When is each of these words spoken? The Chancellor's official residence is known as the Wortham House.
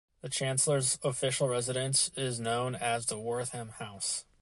The 0.21 0.29
Chancellor's 0.29 0.97
official 1.03 1.47
residence 1.47 2.09
is 2.17 2.39
known 2.39 2.73
as 2.73 3.05
the 3.05 3.19
Wortham 3.19 3.69
House. 3.69 4.25